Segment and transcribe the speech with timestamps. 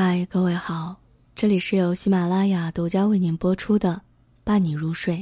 [0.00, 0.94] 嗨，各位好，
[1.34, 3.94] 这里是由喜马拉雅独家为您播出的
[4.44, 5.16] 《伴你入睡》，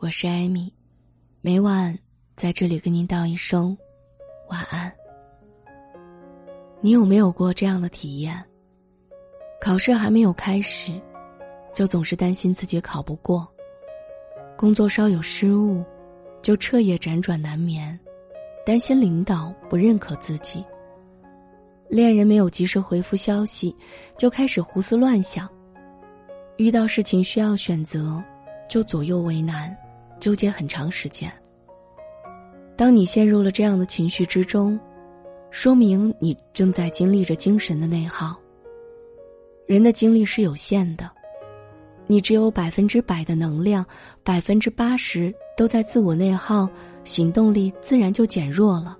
[0.00, 0.70] 我是艾米，
[1.40, 1.98] 每晚
[2.36, 3.74] 在这里跟您道一声
[4.50, 4.92] 晚安。
[6.82, 8.38] 你有没有过这样的体验？
[9.58, 10.92] 考试还没有开始，
[11.74, 13.42] 就总是担心自己考不过；
[14.58, 15.82] 工作稍有失误，
[16.42, 17.98] 就彻夜辗转难眠，
[18.66, 20.62] 担心领导不认可自己。
[21.92, 23.76] 恋人没有及时回复消息，
[24.16, 25.46] 就开始胡思乱想。
[26.56, 28.24] 遇到事情需要选择，
[28.66, 29.76] 就左右为难，
[30.18, 31.30] 纠结很长时间。
[32.76, 34.80] 当你陷入了这样的情绪之中，
[35.50, 38.34] 说明你正在经历着精神的内耗。
[39.66, 41.10] 人的精力是有限的，
[42.06, 43.84] 你只有百分之百的能量，
[44.22, 46.66] 百分之八十都在自我内耗，
[47.04, 48.96] 行动力自然就减弱了。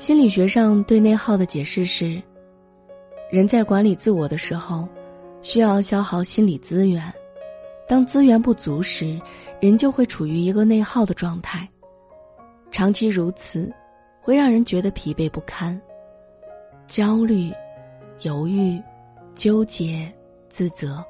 [0.00, 2.20] 心理学上对内耗的解释是：
[3.30, 4.88] 人在管理自我的时候，
[5.42, 7.12] 需要消耗心理资源，
[7.86, 9.20] 当资源不足时，
[9.60, 11.68] 人就会处于一个内耗的状态。
[12.70, 13.70] 长期如此，
[14.22, 15.78] 会让人觉得疲惫不堪、
[16.86, 17.52] 焦虑、
[18.22, 18.82] 犹豫、
[19.34, 20.10] 纠结、
[20.48, 21.04] 自责，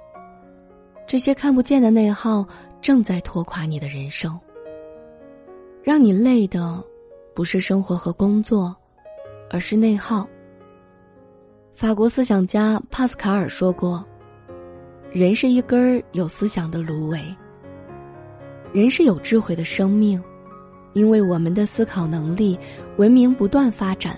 [1.06, 2.44] 这些看不见的内耗
[2.80, 4.36] 正在拖垮你的人生。
[5.80, 6.82] 让你累的，
[7.36, 8.76] 不是生活和工作。
[9.50, 10.26] 而是内耗。
[11.74, 14.04] 法国思想家帕斯卡尔说过
[15.12, 17.20] ：“人是一根有思想的芦苇。
[18.72, 20.22] 人是有智慧的生命，
[20.92, 22.58] 因为我们的思考能力，
[22.96, 24.16] 文明不断发展。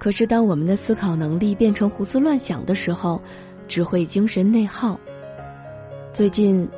[0.00, 3.22] 可是，当我们的思考能力变成胡思乱想的时候，
[3.68, 4.98] 只会精神内耗。”
[6.12, 6.68] 最近，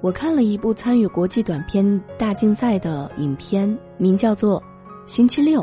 [0.00, 4.60] 我看了一部参与国际短片大竞赛的影片，名叫做
[5.06, 5.60] 《星期六》。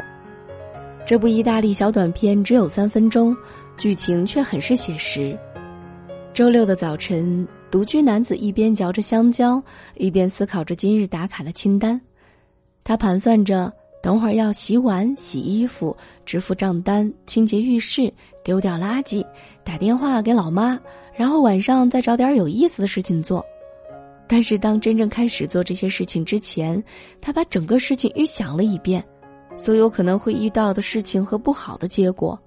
[1.05, 3.35] 这部意大利小短片只有三分钟，
[3.77, 5.37] 剧情却很是写实。
[6.33, 9.61] 周六的早晨，独居男子一边嚼着香蕉，
[9.95, 11.99] 一边思考着今日打卡的清单。
[12.85, 15.95] 他盘算着，等会儿要洗碗、洗衣服、
[16.25, 18.11] 支付账单、清洁浴室、
[18.41, 19.25] 丢掉垃圾、
[19.61, 20.79] 打电话给老妈，
[21.15, 23.45] 然后晚上再找点有意思的事情做。
[24.25, 26.81] 但是，当真正开始做这些事情之前，
[27.19, 29.03] 他把整个事情预想了一遍。
[29.55, 32.39] 所有可能会遇到的事情和不好的结果，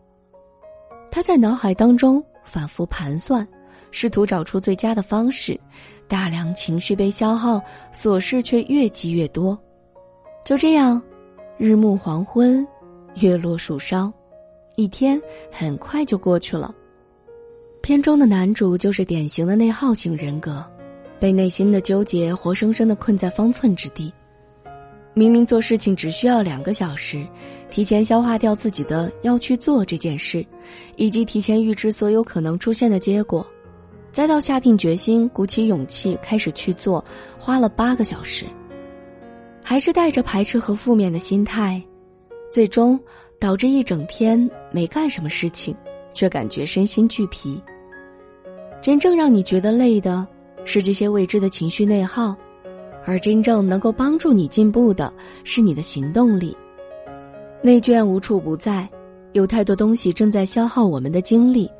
[1.10, 3.46] 他在脑海当中反复盘算，
[3.90, 5.58] 试图找出最佳的方式。
[6.08, 7.60] 大量情绪被消耗，
[7.92, 9.58] 琐事却越积越多。
[10.44, 11.02] 就这样，
[11.58, 12.64] 日暮黄昏，
[13.16, 14.12] 月落树梢，
[14.76, 16.72] 一天很快就过去了。
[17.82, 20.64] 片中的男主就是典型的内耗型人格，
[21.18, 24.12] 被内心的纠结活生生的困在方寸之地。
[25.18, 27.26] 明明做事情只需要两个小时，
[27.70, 30.44] 提前消化掉自己的要去做这件事，
[30.96, 33.44] 以及提前预知所有可能出现的结果，
[34.12, 37.02] 再到下定决心、鼓起勇气开始去做，
[37.38, 38.44] 花了八个小时，
[39.64, 41.82] 还是带着排斥和负面的心态，
[42.52, 43.00] 最终
[43.40, 44.38] 导致一整天
[44.70, 45.74] 没干什么事情，
[46.12, 47.58] 却感觉身心俱疲。
[48.82, 50.26] 真正让你觉得累的，
[50.66, 52.36] 是这些未知的情绪内耗。
[53.06, 55.12] 而真正能够帮助你进步的
[55.44, 56.54] 是你的行动力。
[57.62, 58.88] 内卷无处不在，
[59.32, 61.70] 有太多东西正在消耗我们的精力：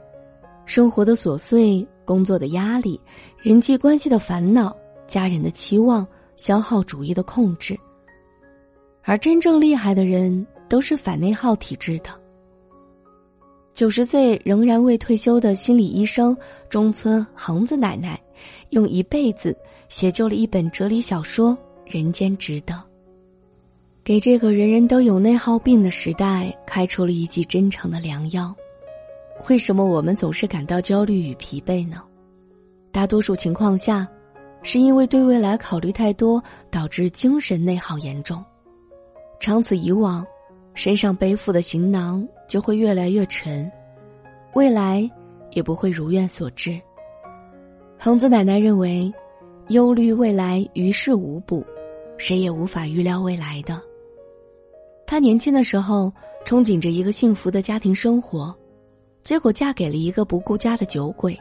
[0.65, 3.01] 生活的琐碎、工作的压力、
[3.39, 4.75] 人际关系的烦恼、
[5.09, 6.07] 家人的期望、
[6.37, 7.77] 消耗主义的控制。
[9.03, 12.11] 而真正厉害的人都是反内耗体质的。
[13.77, 16.35] 九十岁仍然未退休的心理医生
[16.71, 18.19] 中村恒子奶奶，
[18.71, 19.55] 用一辈子。
[19.91, 21.51] 写就了一本哲理小说
[21.85, 22.75] 《人间值得》，
[24.03, 28.53] 给这个人人都有内耗病的时代开出了一剂真诚的良药。
[29.49, 32.03] 为什么我们总是感到焦虑与疲惫呢？
[32.91, 34.09] 大多数情况下，
[34.63, 38.45] 是因为对未来考虑太多，导致精神内耗严重。
[39.39, 40.27] 长此以往，
[40.77, 43.69] 身上背负的行囊就会越来越沉，
[44.55, 45.11] 未来
[45.51, 46.81] 也不会如愿所至。
[47.99, 49.13] 恒子奶奶认为。
[49.71, 51.67] 忧虑未来于事无补，
[52.19, 53.83] 谁也无法预料未来的。
[55.05, 56.13] 她年轻的时候
[56.45, 58.55] 憧憬着一个幸福的家庭生活，
[59.23, 61.37] 结果嫁给了一个不顾家的酒鬼，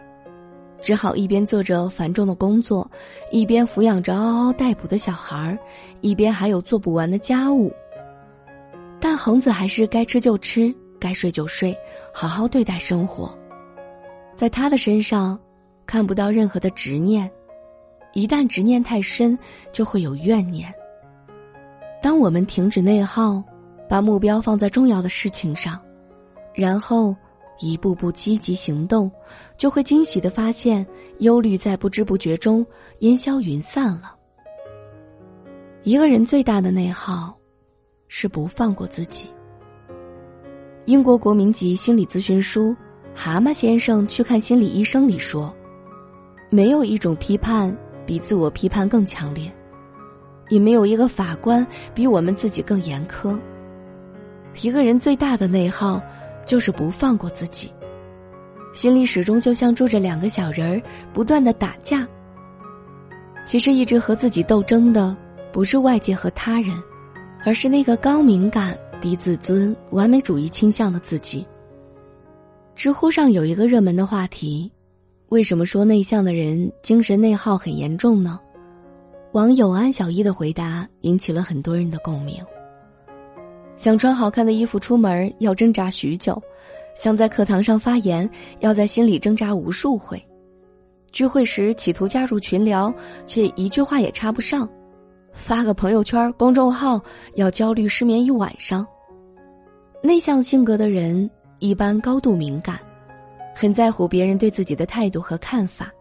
[0.81, 2.89] 只好一边做着繁重的工作，
[3.29, 5.55] 一边抚养着嗷嗷待哺的小孩儿，
[6.01, 7.71] 一边还有做不完的家务。
[9.07, 11.77] 但恒子还是该吃就吃，该睡就睡，
[12.11, 13.37] 好好对待生活。
[14.35, 15.39] 在他的身上，
[15.85, 17.31] 看不到任何的执念。
[18.13, 19.37] 一旦执念太深，
[19.71, 20.73] 就会有怨念。
[22.01, 23.43] 当我们停止内耗，
[23.87, 25.79] 把目标放在重要的事情上，
[26.51, 27.15] 然后
[27.59, 29.11] 一步步积极行动，
[29.55, 30.83] 就会惊喜的发现，
[31.19, 32.65] 忧虑在不知不觉中
[33.01, 34.15] 烟消云散了。
[35.83, 37.37] 一个人最大的内耗，
[38.17, 39.27] 是不放过自己。
[40.85, 42.69] 英国国民级心理咨询书
[43.13, 45.53] 《蛤蟆先生去看心理医生》里说
[46.49, 47.75] ：“没有一种批判
[48.05, 49.51] 比自我批判更强烈，
[50.47, 53.37] 也没有一个法官比我们自己更严苛。
[54.61, 56.01] 一个人最大的内耗，
[56.45, 57.69] 就是不放过自己。
[58.71, 60.81] 心里始终就像住着两个小人儿，
[61.11, 62.07] 不断的打架。
[63.45, 65.13] 其实一直和自己斗争的，
[65.51, 66.81] 不是外界和他人，
[67.45, 71.45] 而是那个高敏感。”低自尊、完美主义倾向的自己。
[72.73, 74.71] 知乎上有一个热门的话题：
[75.29, 78.39] 为什么说内向的人精神内耗很严重呢？
[79.33, 82.43] 网友安小一的回答引起了很多人的共鸣。
[83.75, 86.41] 想穿好看的衣服出门要挣扎许久，
[86.95, 88.27] 想在课堂上发言
[88.61, 90.19] 要在心里挣扎无数回，
[91.11, 92.91] 聚会时企图加入群聊
[93.27, 94.67] 却一句话也插不上，
[95.35, 96.99] 发个朋友圈公众号
[97.35, 98.85] 要焦虑失眠一晚上。
[100.01, 101.29] 内向性格的人
[101.59, 102.79] 一般高度敏感，
[103.55, 105.91] 很在乎别人对自己的态度和看法，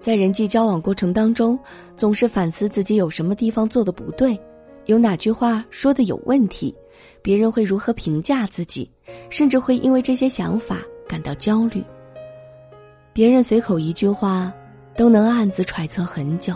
[0.00, 1.58] 在人际交往过程当中，
[1.96, 4.38] 总是反思自己有什么地方做的不对，
[4.86, 6.74] 有哪句话说的有问题，
[7.22, 8.90] 别人会如何评价自己，
[9.28, 11.84] 甚至会因为这些想法感到焦虑。
[13.12, 14.52] 别人随口一句话，
[14.96, 16.54] 都能暗自揣测很久，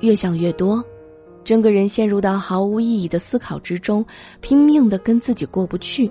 [0.00, 0.82] 越想越多。
[1.44, 4.04] 整个人陷入到毫无意义的思考之中，
[4.40, 6.10] 拼命的跟自己过不去。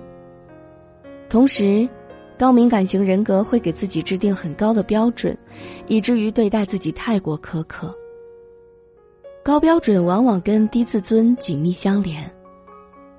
[1.28, 1.88] 同时，
[2.38, 5.36] 高敏感型人格会给自己制定很高的标准，
[5.86, 7.94] 以至于对待自己太过苛刻。
[9.42, 12.22] 高标准往往跟低自尊紧密相连，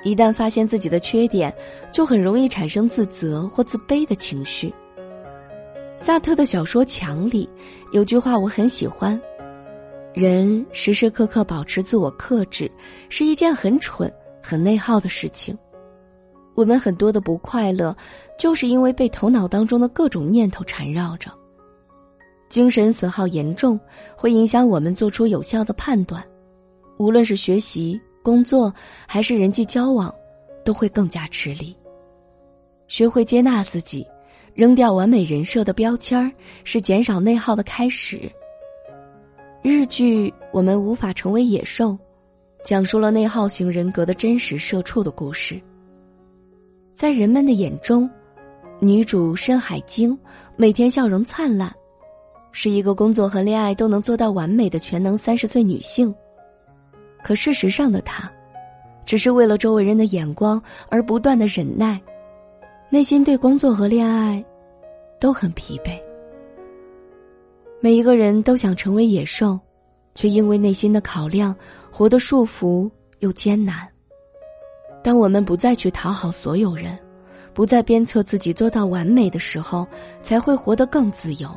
[0.03, 1.53] 一旦发现自己的缺点，
[1.91, 4.73] 就很容易产生自责或自卑的情绪。
[5.95, 7.49] 萨特的小说《墙》里
[7.91, 9.19] 有句话我很喜欢。
[10.13, 12.69] 人时时刻刻保持自我克制，
[13.09, 14.11] 是一件很蠢、
[14.43, 15.57] 很内耗的事情。
[16.53, 17.95] 我们很多的不快乐，
[18.37, 21.31] 就是因为被头脑当中的各种念头缠绕着。
[22.47, 23.79] 精神损耗严重，
[24.15, 26.23] 会影响我们做出有效的判断，
[26.99, 28.71] 无论是学习、工作
[29.07, 30.13] 还是人际交往，
[30.63, 31.75] 都会更加吃力。
[32.87, 34.05] 学会接纳自己，
[34.53, 36.31] 扔掉完美人设的标签儿，
[36.63, 38.31] 是减少内耗的开始。
[39.63, 41.91] 日剧《我们无法成为野兽》，
[42.65, 45.57] 讲述了内耗型人格的真实社畜的故事。
[46.93, 48.09] 在人们的眼中，
[48.81, 50.19] 女主深海晶
[50.57, 51.73] 每天笑容灿烂，
[52.51, 56.13] 是一个工作和恋爱都能做到完美的全能三十岁女性。
[57.23, 58.29] 可事实上的她，
[59.05, 61.97] 只是为了周围人的眼光而不断的忍耐，
[62.89, 64.43] 内心对工作和恋爱
[65.21, 65.97] 都很疲惫。
[67.83, 69.59] 每一个人都想成为野兽，
[70.15, 71.53] 却因为内心的考量，
[71.91, 72.89] 活得束缚
[73.19, 73.85] 又艰难。
[75.03, 76.97] 当我们不再去讨好所有人，
[77.53, 79.85] 不再鞭策自己做到完美的时候，
[80.23, 81.49] 才会活得更自由。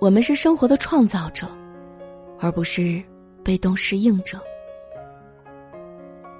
[0.00, 1.46] 我们是生活的创造者，
[2.40, 3.00] 而不是
[3.44, 4.40] 被动适应者。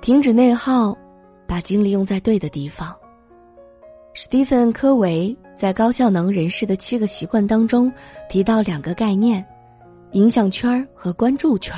[0.01, 0.99] 停止内耗，
[1.47, 2.93] 把精力用在对的地方。
[4.17, 7.93] 史蒂芬·科维在《高效能人士的七个习惯》当中
[8.29, 9.45] 提到两个概念：
[10.13, 11.75] 影响圈和关注圈。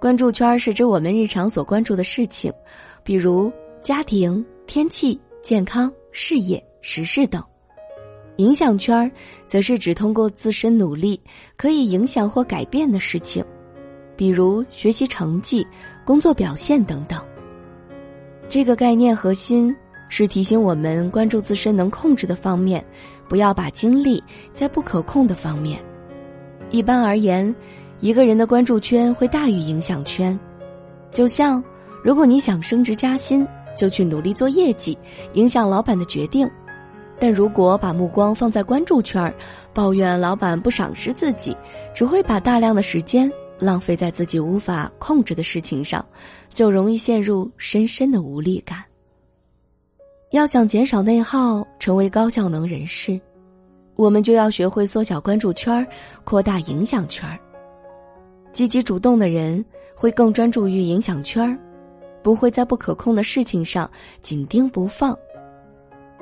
[0.00, 2.50] 关注圈是指我们日常所关注的事情，
[3.04, 3.52] 比如
[3.82, 7.42] 家庭、天气、健康、事业、时事等；
[8.36, 9.10] 影响圈
[9.46, 11.20] 则是指通过自身努力
[11.58, 13.44] 可以影响或改变的事情，
[14.16, 15.66] 比如学习成绩、
[16.06, 17.22] 工作表现等等。
[18.48, 19.76] 这个概念核心。
[20.14, 22.84] 是提醒我们关注自身能控制的方面，
[23.26, 25.82] 不要把精力在不可控的方面。
[26.68, 27.54] 一般而言，
[28.00, 30.38] 一个人的关注圈会大于影响圈。
[31.08, 31.64] 就像，
[32.04, 34.98] 如果你想升职加薪，就去努力做业绩，
[35.32, 36.46] 影响老板的决定；
[37.18, 39.34] 但如果把目光放在关注圈，
[39.72, 41.56] 抱怨老板不赏识自己，
[41.94, 46.04] 只会把大量的时间浪费在自己无法控制的事情上，
[46.52, 48.84] 就容易陷入深深的无力感。
[50.32, 53.20] 要想减少内耗，成为高效能人士，
[53.96, 55.86] 我们就要学会缩小关注圈
[56.24, 57.38] 扩大影响圈
[58.50, 59.62] 积极主动的人
[59.94, 61.56] 会更专注于影响圈
[62.22, 63.88] 不会在不可控的事情上
[64.22, 65.16] 紧盯不放。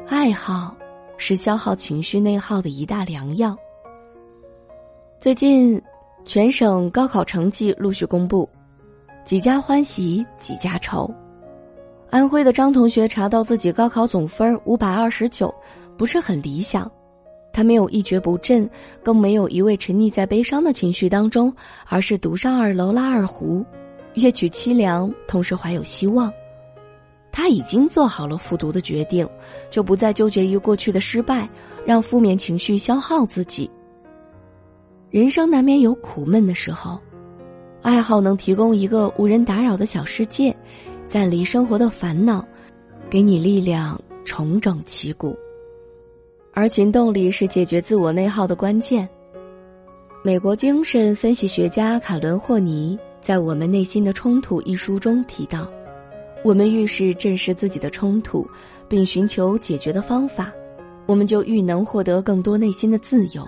[0.09, 0.77] 爱好
[1.17, 3.57] 是消耗情绪内耗的一大良药。
[5.21, 5.81] 最近，
[6.25, 8.49] 全省高考成绩陆续公布，
[9.25, 11.09] 几家欢喜几家愁。
[12.11, 15.55] 安徽的张同学查到自己高考总分五百二十九，
[15.97, 16.91] 不是很理想。
[17.53, 18.69] 他没有一蹶不振，
[19.01, 21.55] 更没有一味沉溺在悲伤的情绪当中，
[21.87, 23.65] 而是独上二楼拉二胡，
[24.15, 26.33] 乐曲凄凉，同时怀有希望。
[27.31, 29.29] 他已经做好了复读的决定，
[29.71, 31.49] 就不再纠结于过去的失败，
[31.87, 33.71] 让负面情绪消耗自己。
[35.11, 37.01] 人生难免有苦闷的时候，
[37.83, 40.57] 爱好能提供一个无人打扰的小世界，
[41.11, 42.47] 暂离生活的烦恼，
[43.11, 45.37] 给你力量重整旗鼓。
[46.53, 49.09] 而行动力是解决自我内耗的关键。
[50.23, 55.69] 美国精神分析学家卡伦霍尼在《我们内心的冲突》一书中提到。
[56.45, 58.49] 我们越是正视自己的冲突，
[58.89, 60.53] 并寻求解决的方法，
[61.07, 63.45] 我们就愈能获得更多内心的自由。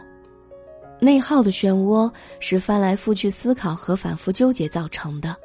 [0.98, 5.36] 内耗的漩涡是翻来覆去思考和反复纠结造成的。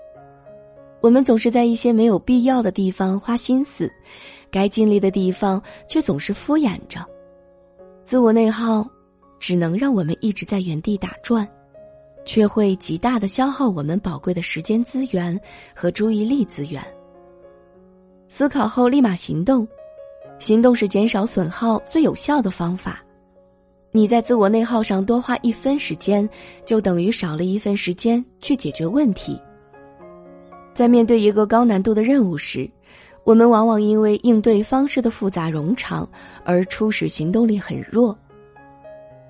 [1.01, 3.92] 我们总是在一些没有必要的地方花心思，
[4.50, 7.06] 该尽力的地方却总是敷衍着。
[8.04, 8.86] 自我内耗，
[9.39, 11.48] 只能让我们一直在原地打转，
[12.25, 15.39] 却会极大的消耗我们宝贵的时间资源
[15.75, 16.82] 和注意力资源。
[18.27, 19.68] 思考后立马行动，
[20.39, 23.04] 行动是减少损耗最有效的方法。
[23.92, 26.27] 你在自我内耗上多花一分时间，
[26.66, 29.39] 就等于少了一份时间去解决问题。
[30.77, 32.69] 在面对一个高难度的任务时，
[33.24, 36.07] 我们往往因为应对方式的复杂冗长
[36.46, 38.15] 而初始行动力很弱。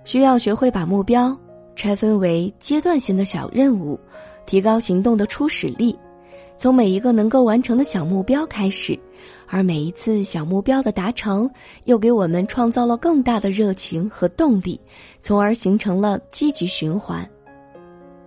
[0.04, 1.34] 需要学会把目标
[1.74, 3.98] 拆分为阶段性的小任务，
[4.46, 5.98] 提高行动的初始力。
[6.58, 9.00] 从每一个能够完成的小目标开始，
[9.48, 11.50] 而每一次小目标的达成，
[11.86, 14.78] 又给我们创造了更大的热情和动力，
[15.22, 17.26] 从而形成了积极循环。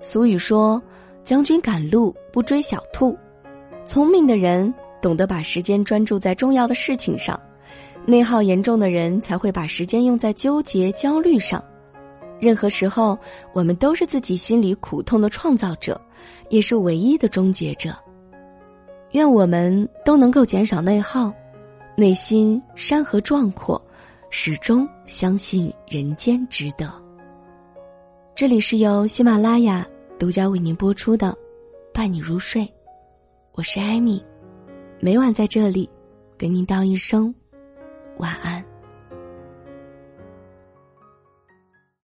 [0.01, 0.83] 俗语说
[1.25, 3.17] ：“将军赶路不追小兔。”
[3.85, 7.41] 聪明的人懂得把时间专注在重要的事情上，
[8.05, 11.63] 内耗严重的人才会把时间用在纠结、焦虑上。
[12.39, 13.19] 任何时候，
[13.53, 16.01] 我们都是自己心里苦痛的创造者，
[16.49, 17.95] 也是唯一的终结者。
[19.13, 21.33] 愿我们都能够减少内耗，
[21.97, 23.81] 内心山河壮阔，
[24.31, 26.91] 始终相信人间值得。
[28.35, 29.87] 这里是由喜马拉雅
[30.21, 31.29] 独家为您播出的
[31.95, 32.61] 《伴你入睡》，
[33.55, 34.23] 我是艾米，
[35.01, 35.89] 每晚在这里
[36.37, 37.35] 给您道一声
[38.19, 38.63] 晚安。